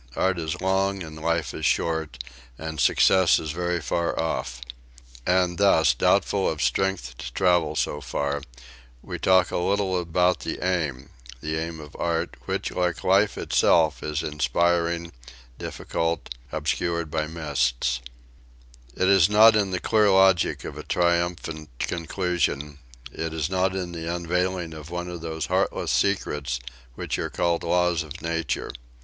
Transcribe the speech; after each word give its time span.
Art 0.15 0.39
is 0.39 0.59
long 0.59 1.03
and 1.03 1.15
life 1.21 1.53
is 1.53 1.63
short, 1.63 2.17
and 2.57 2.79
success 2.79 3.37
is 3.37 3.51
very 3.51 3.79
far 3.79 4.19
off. 4.19 4.59
And 5.27 5.59
thus, 5.59 5.93
doubtful 5.93 6.49
of 6.49 6.59
strength 6.59 7.15
to 7.19 7.31
travel 7.31 7.75
so 7.75 8.01
far, 8.01 8.41
we 9.03 9.19
talk 9.19 9.51
a 9.51 9.59
little 9.59 9.99
about 10.01 10.39
the 10.39 10.57
aim 10.65 11.11
the 11.41 11.55
aim 11.55 11.79
of 11.79 11.95
art, 11.99 12.35
which, 12.45 12.71
like 12.71 13.03
life 13.03 13.37
itself, 13.37 14.01
is 14.01 14.23
inspiring, 14.23 15.11
difficult 15.59 16.33
obscured 16.51 17.11
by 17.11 17.27
mists; 17.27 18.01
it 18.97 19.07
is 19.07 19.29
not 19.29 19.55
in 19.55 19.69
the 19.69 19.79
clear 19.79 20.09
logic 20.09 20.63
of 20.63 20.79
a 20.79 20.83
triumphant 20.83 21.69
conclusion; 21.77 22.79
it 23.11 23.35
is 23.35 23.51
not 23.51 23.75
in 23.75 23.91
the 23.91 24.11
unveiling 24.11 24.73
of 24.73 24.89
one 24.89 25.07
of 25.07 25.21
those 25.21 25.45
heartless 25.45 25.91
secrets 25.91 26.59
which 26.95 27.19
are 27.19 27.29
called 27.29 27.61
the 27.61 27.67
Laws 27.67 28.01
of 28.01 28.19
Nature. 28.23 28.71